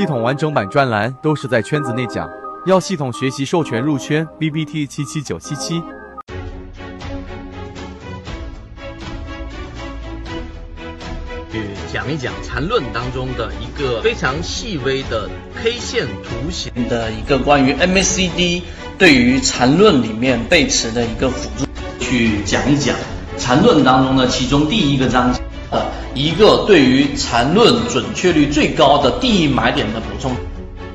[0.00, 2.26] 系统完整版专栏都是在圈子内讲，
[2.64, 5.82] 要系统学习授权入圈，B B T 七七九七七。
[11.52, 11.60] 去
[11.92, 15.28] 讲一讲缠论当中的一个非常细微的
[15.62, 18.62] K 线图形的一个关于 MACD
[18.96, 21.66] 对于缠论里面背驰的一个辅助，
[22.02, 22.96] 去讲一讲
[23.36, 25.42] 缠论当中的其中第一个章节。
[25.70, 25.82] 呃，
[26.14, 30.32] 一个对于缠论准确率最高的第一买点的补充，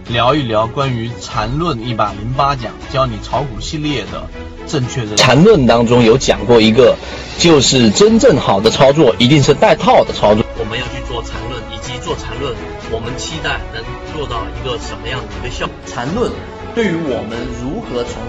[0.09, 4.27] 聊一聊关于缠论一百零八讲教你炒股系列的
[4.67, 6.95] 正确的缠论当中有讲过一个，
[7.40, 10.44] 就是真正好的操作一定是带套的操作。
[10.58, 12.53] 我们要去做缠论，以及做缠论，
[12.92, 13.84] 我们期待能
[14.14, 15.76] 做到一个什么样的一个效果？
[15.86, 16.31] 缠论
[16.73, 18.22] 对于我们如何从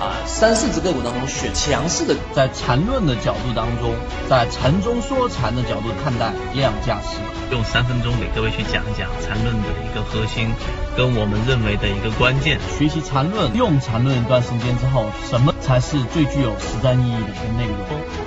[0.00, 3.94] 啊，三四只个股当中选强势的，在缠论的角度当中，
[4.28, 7.18] 在缠中说禅的角度看待量价时，
[7.50, 10.50] 用三分钟给各位去讲一讲缠论的一个核心，
[10.96, 12.58] 跟我们认为的一个关键。
[12.78, 17.78] 学习缠论，用缠论一段时间之后，什么才是最具有实战意义的一个内容？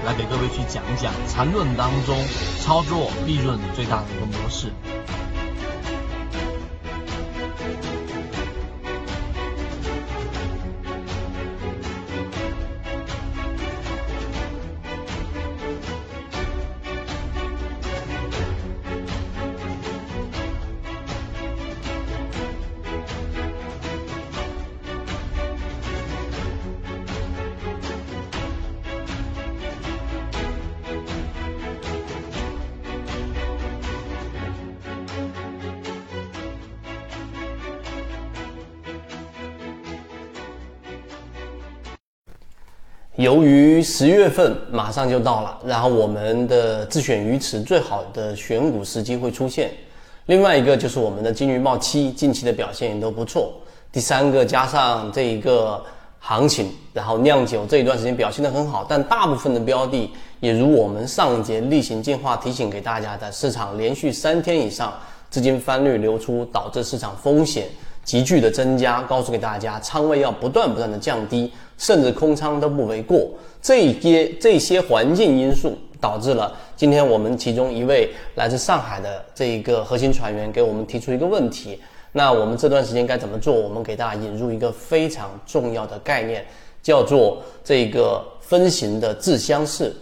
[0.06, 2.18] 来给各位去讲一讲缠论当中
[2.62, 4.72] 操作利润最大的一个模式。
[43.18, 49.72] 由于十月份马上就到了，然后我们的自选鱼池最好的选股时机会出现。
[50.28, 53.56] 另外一个就是我们的金鱼报七近期的表现也都不错。
[53.92, 55.84] 第三个加上这一个
[56.20, 64.94] 行情，然后酿酒这一段时间表现的很好，但大部分的标的也如我们上一节例行进化提醒给大家的，市场连续三天以上
[65.32, 67.68] 资金翻绿流出，导致市场风险。
[68.04, 73.30] 急剧的增加，告诉给大家，仓位要不断不断的降低，甚至空仓都不为过。
[73.62, 81.80] 这些这些环境因素导致了今天我们其中一位来自上海的这一个核心船员给我们提出一个问题。
[82.12, 83.54] 那我们这段时间该怎么做？
[83.54, 86.46] 我们给大家引入一个非常重要的概念，
[86.82, 89.96] 叫做这个分形的自相似。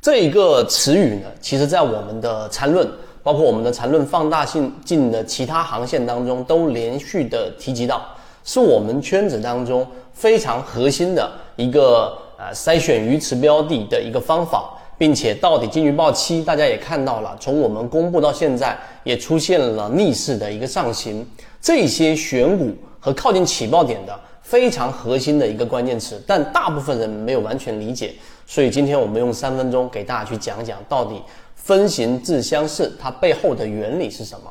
[0.00, 2.88] 这一个词语呢，其实在我们的缠论。
[3.20, 8.06] 包括我们的缠论放大性进的其他航线当中，都连续的提及到，
[8.44, 21.26] 是我们圈子当中非常核心的一个呃筛选鱼池标的的一个方法，并且到底金鱼报期大家也看到了，从我们公布到现在也出现了逆势的一个上行，
[21.60, 28.14] 这些选股和靠近起爆点的非常核心的一个关键词，但大部分人没有完全理解，
[28.46, 31.22] 所以今天我们用三分钟给大家去讲讲到底。
[31.54, 34.50] 分形自相似，它背后的原理是什么？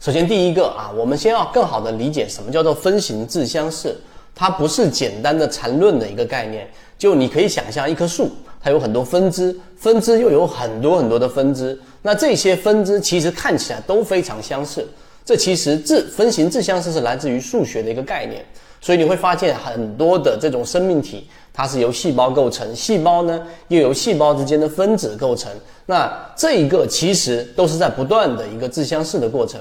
[0.00, 3.94] 首先，第一个啊，我们先要更好的理解什么叫做分形自相似。
[4.34, 6.66] 它不是简单的缠论的一个概念。
[6.96, 8.30] 就你可以想象一棵树，
[8.62, 11.78] 它有很多分支，分支又有很多很多的分支。
[12.00, 14.88] 那这些分支其实看起来都非常相似。
[15.22, 18.42] 这其实自分形自相似是来自于数学的一个概念。
[18.80, 21.28] 所以你会发现很多的这种生命体。
[21.52, 25.52] 它是由细胞构成，细胞呢又由细胞之间的分子构成。
[25.84, 29.60] 那这一个其实都是在不断的一个自相似的过程。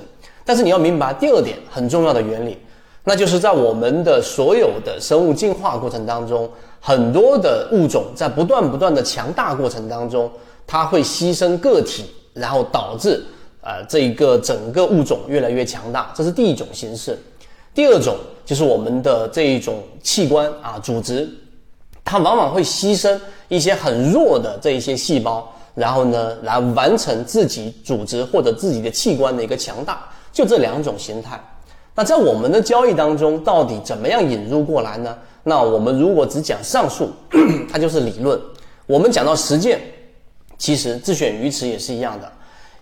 [0.49, 2.57] 但是你要明白第二点很重要的原理，
[3.03, 6.49] 那就是在我们的所有的生物进化过程当中，
[6.81, 10.27] 很多的物种在不断不断的强大过程当中，
[10.65, 13.23] 它会牺牲个体，然后导致
[13.61, 16.11] 呃这一个整个物种越来越强大。
[16.15, 17.15] 这是第一种形式。
[17.71, 21.29] 第二种就是我们的这一种器官啊组织。
[22.03, 23.15] 它往往会牺牲
[23.49, 30.09] 一些很弱的这一些细胞，然后呢，来完成自己组织或者自己的器官的一个强大。
[30.31, 31.39] 就这两种形态。
[31.95, 35.17] 那在我们的交易当中，到底怎么样引入过来呢？
[35.43, 37.09] 那我们如果只讲上述，
[37.71, 38.39] 它就是理论。
[38.85, 39.81] 我们讲到实践，
[40.57, 42.31] 其实自选鱼池也是一样的。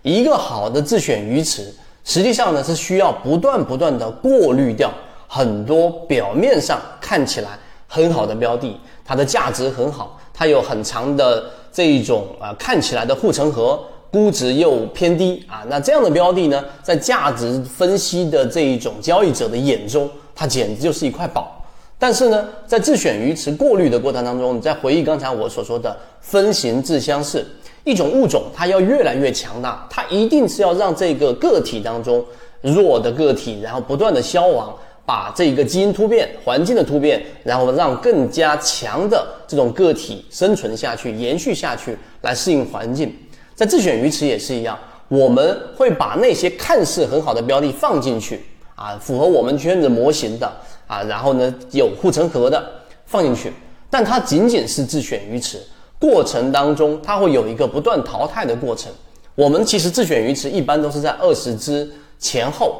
[0.02, 1.74] 一个好的自选鱼池，
[2.04, 4.92] 实际上呢是需要不断不断的过滤掉
[5.26, 7.50] 很多表面上看起来
[7.86, 8.78] 很好的标的。
[9.04, 21.54] 它的价值很好，它有很长的这一种啊看起来的护城河，估值又偏低啊，那这样的标的呢，在价值分析的这一种交易者的眼中，它简直就是一块宝。
[21.98, 27.44] 但是呢，在自选鱼池过滤的过程当中，你在回忆刚才我所说的分形自相似，
[27.84, 32.24] 一种物种它要越来越强大，它一定是要让这个个体当中
[32.62, 34.72] 弱的个体，然后不断的消亡，
[35.04, 43.12] 把这个基因突变、环境的突变，然后让更加强的这种个体生存下去、延续下去，来适应环境。
[43.58, 44.78] 在自选鱼池也是一样，
[45.08, 48.40] 我们会把那些看似很好的标的放进去
[48.76, 50.46] 啊，符合我们圈子模型的
[50.86, 52.64] 啊，然后呢有护城河的
[53.04, 53.52] 放进去，
[53.90, 55.60] 但它仅仅是自选鱼池，
[55.98, 58.92] 过程当中它会有一个不断淘汰的过程。
[59.34, 61.90] 我们其实自选鱼池一般都是在二十只
[62.20, 62.76] 前后，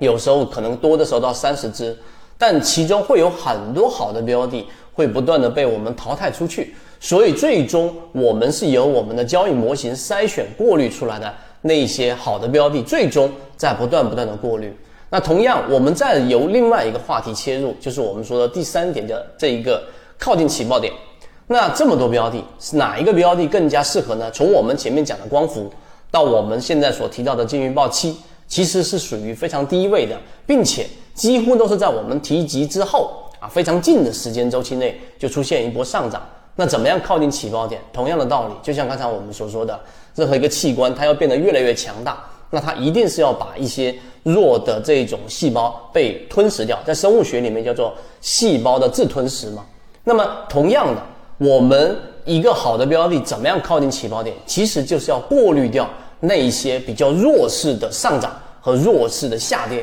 [0.00, 1.96] 有时候可能多的时候到三十只，
[2.36, 6.74] 但其中会有很多好的标的会不断的被我们淘汰出去。
[7.00, 14.72] 所以最终我们是由我们的交易模型筛选过滤出来的那些好的标的，最终在不断不断的过滤。
[15.08, 19.82] 那同样，我们再由另外一个话题切入，就是我们说的第三点的这一个
[20.18, 20.92] 靠近起爆点。
[21.48, 24.30] 那这么多标的，是哪一个标的更加适合呢？
[24.30, 25.68] 从我们前面讲的光伏，
[26.10, 28.14] 到我们现在所提到的金鱼报七，
[28.46, 30.16] 其实是属于非常低位的，
[30.46, 33.10] 并且几乎都是在我们提及之后
[33.40, 36.22] 啊非常近的时间周期内就出现一波上涨。
[36.60, 37.80] 那怎么样靠近起爆点？
[37.90, 39.80] 同样的道理，就像刚才我们所说的，
[40.14, 49.64] 任何一个器官它要变得越来越强大，那它一定是要把一些弱的这种细胞被吞噬掉，在生物学里面叫做细胞的自吞噬嘛。
[50.04, 51.02] 那么同样的，
[51.38, 51.96] 我们
[52.26, 54.36] 一个好的标的怎么样靠近起爆点？
[54.44, 55.88] 其实就是要过滤掉
[56.20, 59.82] 那一些比较弱势的上涨和弱势的下跌。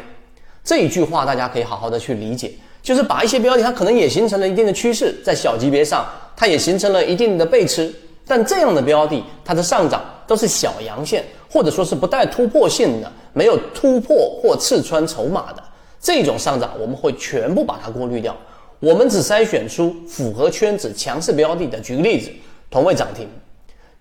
[0.68, 2.52] 这一句话大家可以好好的去理解，
[2.84, 6.06] 就是把一些标的它可能也形成了一定的趋势，在小级别上。
[6.36, 7.92] 它也形成了一定的背驰，
[8.28, 15.64] 但这样的标的，它的上涨都是小阳线，或者说是不带突破性的，没有突破或刺穿筹码的
[16.00, 18.36] 这种上涨，我们会全部把它过滤掉。
[18.80, 21.80] 我们只筛选出符合圈子强势标的的。
[21.80, 22.30] 举个例子，
[22.70, 23.28] 同位涨停，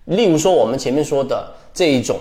[0.05, 2.19] 例如说我们前面说的这一种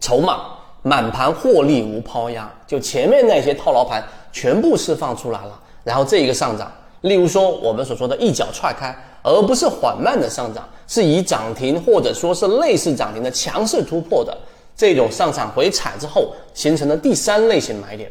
[0.00, 0.48] 筹码
[0.82, 6.70] 满盘获利无抛压，就前面那些套牢盘全部释放出来了，然后这一个上涨，
[7.02, 8.94] 例如说我们所说的一脚踹开。
[9.22, 14.34] 而不是缓慢的上涨，是以涨停或者说是类似涨停的强势突破的
[14.74, 18.10] 这种上涨回踩之后形成的第三类型买点，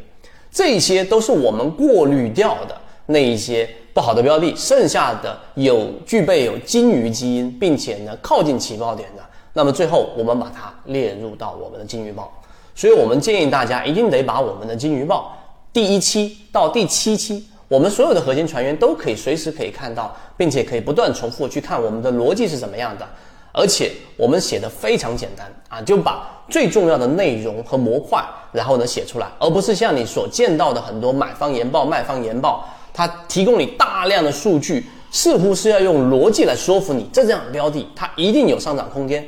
[0.52, 2.76] 这些都是我们过滤掉的
[3.06, 12.32] 那一些不好的标的，剩下的有具备有金鱼基因，并且呢靠近起爆点的，那么最后我们把它列入到我们的金鱼报。
[12.74, 15.36] 所以我们建议大家一定得把我们的金鱼报
[15.72, 17.46] 第一期到第七期。
[17.68, 23.08] 我们所有的核心船员都可以随时可以看到，并且可以不断重复去看我们的逻辑是怎么样的，
[23.52, 28.20] 而且我们写的非常简单啊，就把最重要的内容和模块，
[28.50, 39.24] 然后呢写出来，而不是像你所见到的很多买方研报、卖方研报，它提供你大量的数据，似乎是要用逻辑来说服你，这这样标的它一定有上涨空间，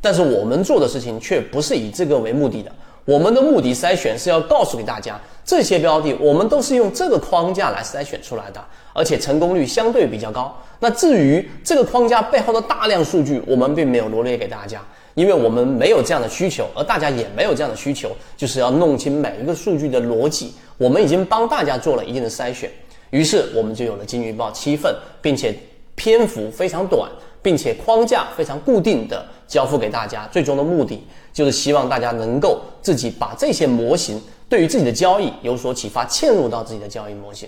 [0.00, 2.72] 但是我们做的事情却不是以这个为目的的。
[3.04, 8.64] 我们的目的筛选是要告诉给大家，这些标的我们都是用这个框架来筛选出来的，
[8.94, 10.56] 而且成功率相对比较高。
[10.80, 14.82] 那至于这个框架背后的大量数据，我们并没有罗列给大家，
[15.14, 20.54] 因为我们没有这样的需求，而大家也没有这样的需求，就是要弄清每一个数据的逻辑。
[20.78, 22.70] 我们已经帮大家做了一定的筛选，
[23.10, 25.54] 于是我们就有了金鱼报七份，并且
[25.94, 27.10] 篇幅非常短。
[27.44, 34.18] 并且框架非常固定的交付给大家，最终的目的就是希望大家能够自己把这些模型
[34.48, 37.46] 对于自己的交易有所启发，嵌入到自己的交易模型。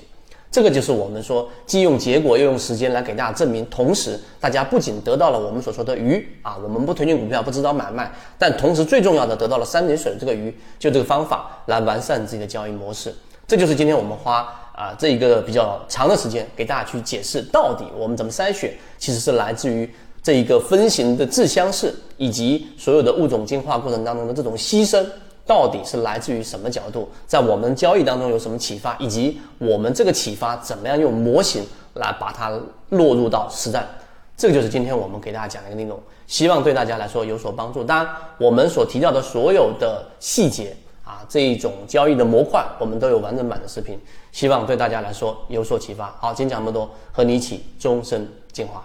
[0.50, 13.14] 这个就是我们说既用结果又用时间来给大家证明，同时大家不仅得到了我们所说的鱼啊，我们不推荐股票，不指导买卖，但同时最重要的得到了三点水的这个鱼，就这个方法来完善自己的交易模式。
[13.48, 14.65] 这就是今天我们花。
[14.76, 19.90] 啊，这一个比较长的时间给大家去解释，到底我们怎么筛选，其实是来自于
[20.22, 25.02] 这一个分型的自相似，以及所有的物种进化过程当中的这种牺牲，
[25.46, 31.64] 到底是来自于什么角度，在我们交易当中有什么启发，以及我们这个启发怎么样用模型
[31.94, 32.50] 来把它
[32.90, 33.88] 落入到实战，
[34.36, 37.82] 这个就是今天我们给大家讲的一个内容，希望对大家来说有所帮助。
[37.82, 40.76] 当然，我们所提到的所有的细节。
[41.16, 43.98] 啊，这一种交易的模块，我们都有完整版的视频，
[44.32, 46.14] 希望对大家来说有所启发。
[46.20, 48.84] 好，今天讲这么多，和你一起终身进化。